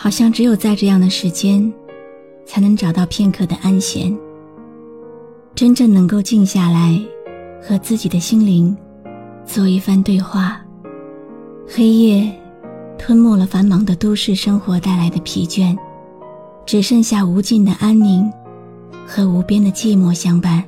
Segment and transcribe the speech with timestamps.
[0.00, 1.72] 好像只有在这样的时间，
[2.46, 4.16] 才能找到片刻的安闲，
[5.56, 6.96] 真正能够静下来，
[7.60, 8.74] 和自己的心灵
[9.44, 10.60] 做一番对话。
[11.66, 12.32] 黑夜
[12.96, 15.76] 吞没了繁忙的都市生活带来的疲倦，
[16.64, 18.30] 只剩下无尽的安宁
[19.04, 20.62] 和无边的寂寞相伴。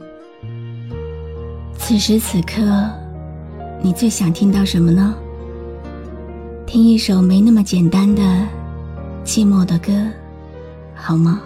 [1.78, 2.90] 此时此刻，
[3.80, 5.14] 你最想听到什么呢？
[6.66, 8.22] 听一首没那么简单的
[9.24, 9.92] 寂寞的歌，
[10.94, 11.40] 好吗？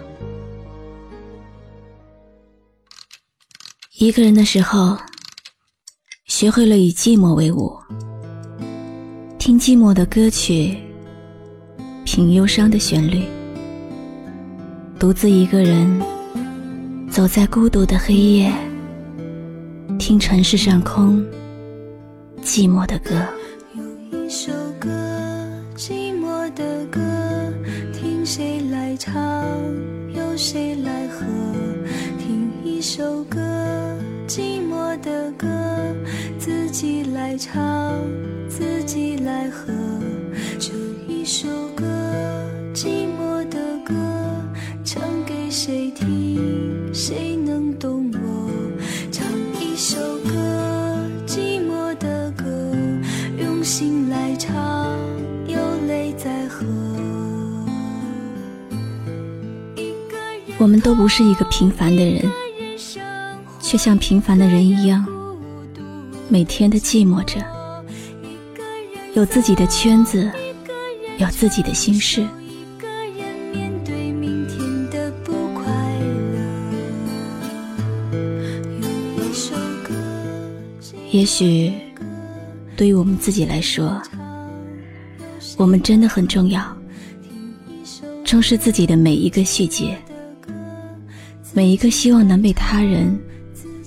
[3.97, 4.97] 一个人的时候，
[6.25, 7.77] 学会了以寂寞为伍，
[9.37, 10.77] 听寂寞的歌曲，
[12.03, 13.23] 品忧伤的旋律，
[14.97, 16.01] 独自一个人
[17.09, 18.53] 走在孤独的黑夜，
[19.99, 21.23] 听城市上空
[22.41, 23.23] 寂寞的歌。
[23.75, 24.89] 有一首歌。
[25.77, 27.01] 寂寞的歌，
[27.93, 29.13] 听谁来唱，
[30.13, 31.25] 由谁来和？
[32.17, 33.39] 听一首歌，
[34.27, 35.47] 寂寞的歌，
[36.37, 38.01] 自己来唱，
[38.49, 39.71] 自己来和。
[40.59, 40.71] 这
[41.07, 41.85] 一首歌，
[42.73, 43.93] 寂寞的歌，
[44.83, 46.93] 唱给谁听？
[46.93, 47.35] 谁
[60.57, 62.23] 我们都不是一个平凡的人，
[63.59, 65.05] 却像平凡的人一样，
[66.29, 67.45] 每天的寂寞着，
[69.13, 70.31] 有自己的圈子，
[71.17, 72.25] 有自己的心事。
[81.11, 81.71] 也许，
[82.75, 84.01] 对于我们自己来说，
[85.57, 86.61] 我们真的很重要，
[88.23, 89.97] 重视自己的每一个细节。
[91.55, 93.17] 每一个希望能被他人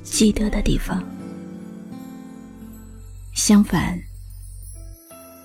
[0.03, 1.05] 记得的地方，
[3.35, 4.01] 相反，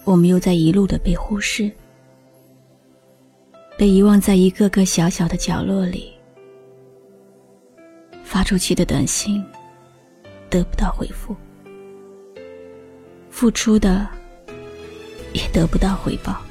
[0.06, 1.70] 我们又在一路的被忽视，
[3.78, 6.14] 被遗忘在一个个小小的角落里。
[8.24, 9.44] 发出去的短信
[10.50, 11.36] 得不到回复，
[13.30, 14.08] 付出的
[15.34, 16.42] 也得不到回报。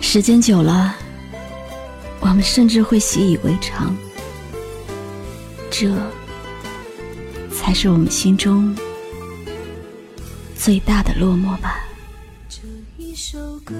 [0.00, 0.96] 时间久了。
[2.30, 3.92] 我们甚至会习以为常，
[5.68, 5.92] 这
[7.52, 8.72] 才是我们心中
[10.54, 11.80] 最大的落寞吧。
[12.48, 12.60] 这
[12.96, 13.74] 一首歌，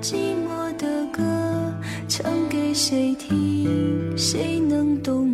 [0.00, 1.22] 寂寞的歌，
[2.08, 4.16] 唱给谁听？
[4.16, 5.27] 谁能懂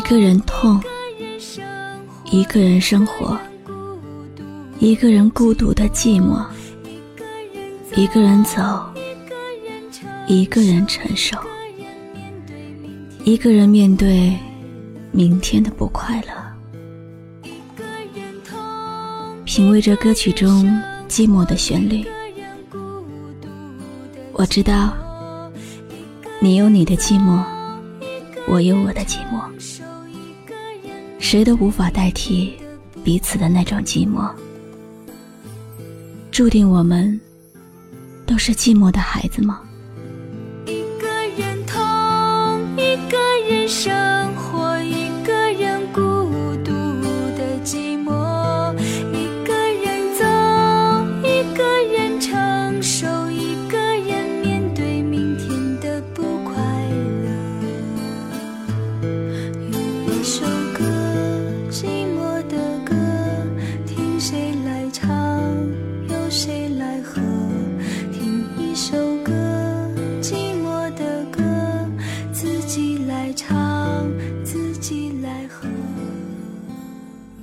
[0.00, 0.82] 一个人痛，
[2.24, 3.38] 一个人生活，
[4.78, 6.42] 一个人孤独的寂寞，
[7.94, 8.58] 一个人走，
[10.26, 11.36] 一个人承受，
[13.24, 14.34] 一个人面对
[15.12, 16.32] 明天的不快乐。
[19.44, 20.64] 品味着歌曲中
[21.10, 22.06] 寂寞的旋律，
[24.32, 24.96] 我知道，
[26.40, 27.44] 你有你的寂寞，
[28.48, 29.38] 我有我的寂寞。
[31.30, 32.52] 谁都无法代替
[33.04, 34.28] 彼此的那种寂寞，
[36.32, 37.20] 注定我们
[38.26, 39.60] 都是寂寞的孩子吗？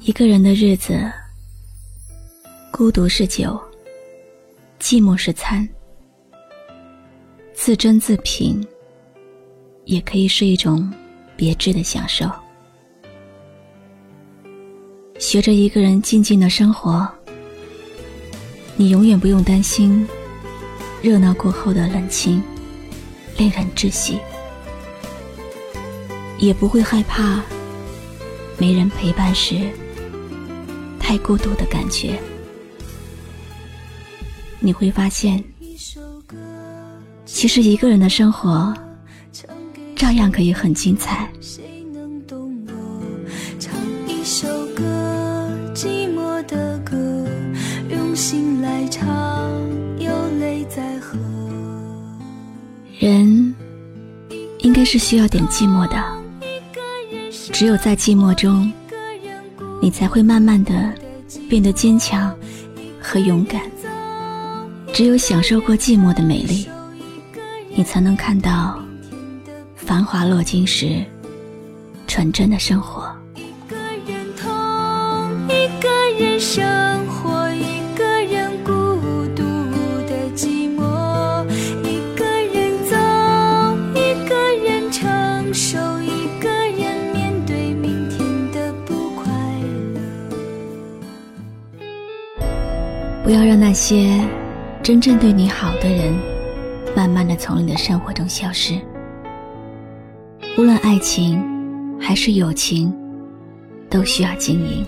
[0.07, 1.11] 一个人的日子，
[2.71, 3.61] 孤独是酒，
[4.79, 5.67] 寂寞是餐，
[7.53, 8.65] 自斟自品，
[9.83, 10.89] 也可以是一种
[11.35, 12.25] 别致的享受。
[15.19, 17.05] 学着一个人静静的生活，
[18.77, 20.07] 你永远不用担心
[21.01, 22.41] 热闹过后的冷清，
[23.35, 24.17] 令人窒息，
[26.37, 27.43] 也不会害怕
[28.57, 29.69] 没人陪伴时
[31.07, 32.19] 太孤独的感觉。
[34.59, 35.41] 你会发现，
[37.25, 38.73] 其实一个人的生活
[39.95, 41.31] 照样可以很精彩。
[52.99, 53.55] 人
[54.59, 55.95] 应该是需要点寂寞的，
[57.53, 58.69] 只有在寂寞中，
[59.81, 60.93] 你才会慢慢的
[61.49, 62.35] 变得坚强
[63.01, 63.61] 和勇敢。
[64.93, 66.67] 只有享受过寂寞的美丽，
[67.75, 68.79] 你才能看到
[69.75, 71.03] 繁华落尽时
[72.07, 73.15] 纯真的生活。
[73.35, 73.75] 一个
[74.07, 74.49] 人痛，
[75.47, 75.89] 一个
[76.19, 76.65] 人生
[93.27, 94.25] 不要让那些
[94.81, 96.13] 真正对你好的人，
[96.95, 98.79] 慢慢的从你的生活中消失。
[100.57, 101.37] 无论爱情
[101.99, 102.95] 还是友情，
[103.89, 104.85] 都需要经营，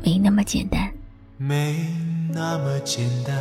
[0.00, 0.88] 没那么简单。
[1.36, 1.88] 没
[2.32, 3.36] 那么简单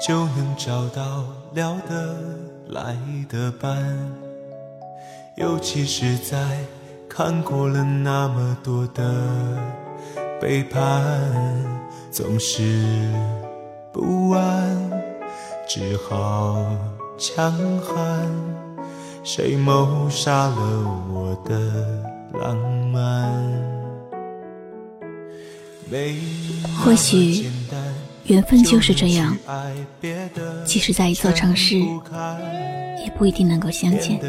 [0.00, 2.16] 就能找到聊得
[2.68, 2.96] 来
[3.28, 3.76] 的伴，
[5.36, 6.38] 尤其是在
[7.08, 9.02] 看过了那么多的
[10.40, 10.80] 背叛，
[12.10, 13.08] 总是
[13.92, 14.90] 不安，
[15.68, 16.60] 只好
[17.16, 18.28] 强悍。
[19.22, 20.56] 谁谋杀了
[21.12, 22.02] 我的
[22.36, 22.56] 浪
[22.90, 23.30] 漫？
[26.82, 27.48] 或许
[28.24, 29.36] 缘分就是这样，
[30.64, 34.20] 即使在一座城市，也不一定能够相见。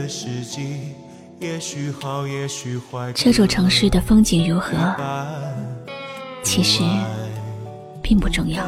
[3.16, 4.75] 这座城市的风景如何，
[6.44, 6.84] 其实
[8.12, 8.62] 并不重要，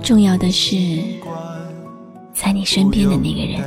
[0.00, 0.76] 重要的是
[2.32, 3.60] 在你身边的那个人。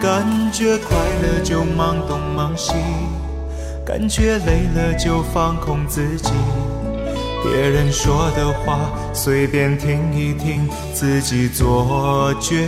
[0.00, 2.72] 感觉快乐就忙东忙西，
[3.84, 6.32] 感觉累了就放空自己。
[7.44, 8.78] 别人说的话
[9.12, 12.66] 随便听一听，自己做决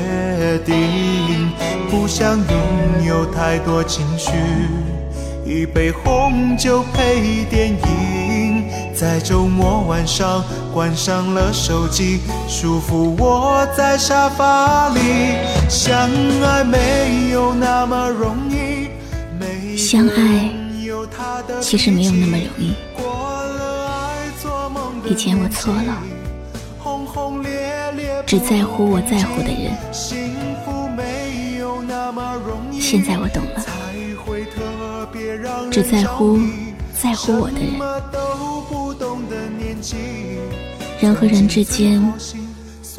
[0.66, 1.50] 定。
[1.90, 4.30] 不想拥有太多情绪，
[5.44, 15.00] 一杯红酒配电影，在周末晚上关上了手机，舒服窝在沙发里。
[15.68, 16.08] 相
[16.42, 20.48] 爱没有那么容易，相爱
[21.60, 22.74] 其实没有那么容易。
[25.10, 26.02] 以前我错了，
[28.24, 29.76] 只在乎我在乎的人。
[32.80, 33.64] 现在我懂了，
[35.72, 36.38] 只在乎
[36.92, 37.80] 在乎我的人。
[41.00, 41.98] 人和人之间，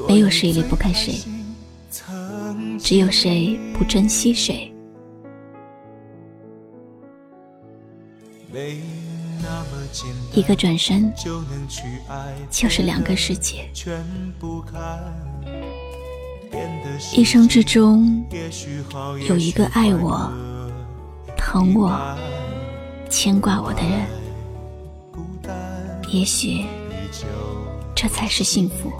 [0.07, 1.19] 没有谁离不开谁，
[2.79, 4.73] 只有谁不珍惜谁。
[10.33, 11.13] 一个转身，
[12.49, 13.69] 就是两个世界。
[17.13, 18.25] 一生之中，
[19.27, 20.31] 有一个爱我、
[21.37, 21.89] 疼我、
[23.13, 24.07] 牵挂我的人，
[26.09, 26.65] 也许
[27.93, 28.91] 这才是幸福。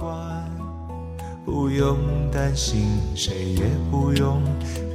[1.44, 1.98] 不用
[2.32, 4.40] 担心，谁也不用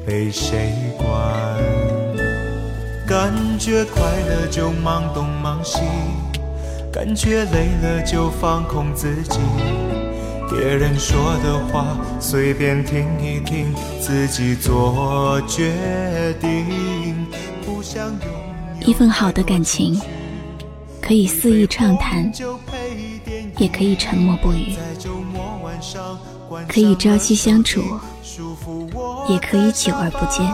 [0.06, 1.08] 被谁管。
[3.08, 5.80] 感觉快乐就忙东忙西，
[6.92, 9.40] 感觉累了就放空自己。
[10.48, 17.26] 别人说的话随便听一听，自己做决定。
[17.66, 18.16] 不想
[18.88, 20.00] 一份好的感情，
[20.99, 22.33] 可以肆意畅谈，
[23.59, 24.78] 也可以沉默不语；
[26.66, 27.83] 可以朝夕相处，
[29.28, 30.50] 也可以久而不见。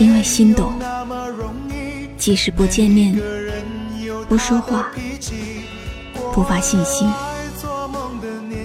[0.00, 0.72] 因为心动，
[2.16, 3.14] 即使不见面、
[4.26, 4.90] 不说话、
[6.32, 7.04] 不发信息，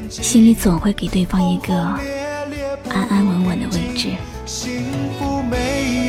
[0.10, 4.12] 心里总会给对方一个安安稳稳的位置。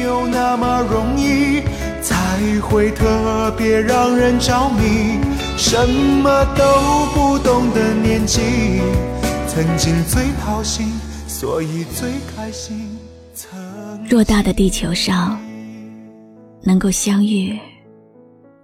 [0.08, 1.60] 有那么容易，
[2.00, 5.20] 才会特别让人着迷。
[5.58, 6.64] 什么都
[7.14, 8.40] 不懂的年纪，
[9.46, 10.90] 曾经最掏心，
[11.26, 12.96] 所以最开心。
[14.08, 15.38] 偌大的地球上，
[16.62, 17.58] 能够相遇，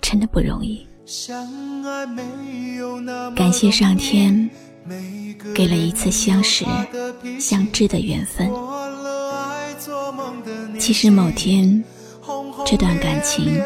[0.00, 0.86] 真的不容易。
[3.36, 4.48] 感谢上天，
[5.54, 6.64] 给了一次相识、
[7.38, 8.50] 相知的缘分。
[10.78, 11.82] 其实某天，
[12.64, 13.60] 这段感情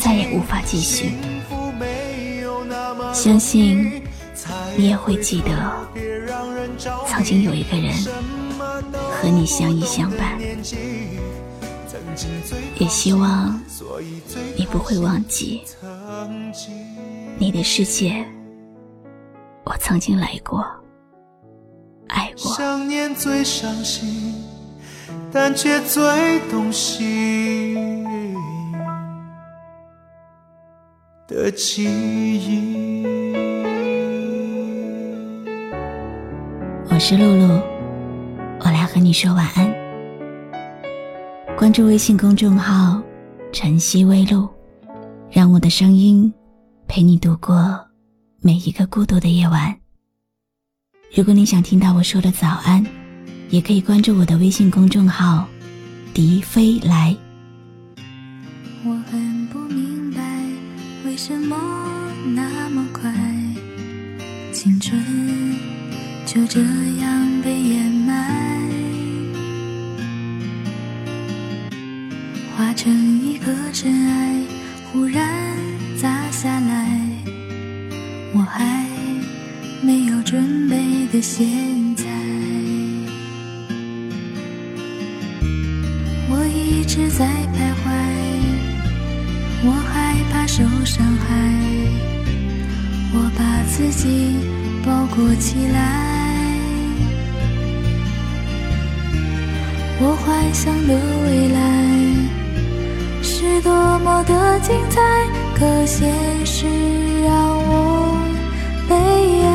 [0.00, 1.12] 再也无法继续。
[3.12, 4.02] 相信
[4.76, 5.76] 你也会记得，
[7.06, 7.92] 曾经有一个人
[9.12, 10.38] 和你相依相伴。
[12.78, 13.60] 也希望
[14.56, 15.62] 你不会忘记，
[17.38, 18.24] 你的世界，
[19.64, 20.64] 我曾经来过，
[22.08, 22.52] 爱过。
[22.54, 24.34] 想念最伤心，
[25.36, 26.00] 但却最
[26.48, 27.74] 动心
[31.26, 33.02] 的记忆。
[36.88, 37.60] 我是露露，
[38.60, 39.68] 我来和你说晚安。
[41.56, 43.02] 关注微信公众号
[43.52, 44.48] “晨曦微露”，
[45.32, 46.32] 让我的声音
[46.86, 47.84] 陪你度过
[48.40, 49.76] 每一个孤独的夜晚。
[51.12, 52.86] 如果你想听到我说的早安，
[53.50, 55.46] 也可以关注我的微信公众号
[56.12, 57.16] “笛飞来”。
[58.84, 60.20] 我很不明白，
[61.06, 61.56] 为什么
[62.34, 63.12] 那么快，
[64.52, 65.00] 青春
[66.26, 68.62] 就这样被掩埋。
[72.56, 74.13] 化成一颗尘埃，
[86.54, 87.90] 一直在徘徊
[89.64, 91.34] 我害怕受伤害
[93.12, 94.36] 我把自己
[94.86, 96.14] 包裹起来
[100.00, 100.94] 我幻想的
[101.24, 101.58] 未来
[103.20, 105.00] 是多么的精彩
[105.56, 106.12] 可现
[106.46, 106.66] 实
[107.24, 108.16] 让我
[108.88, 108.94] 悲
[109.44, 109.53] 哀。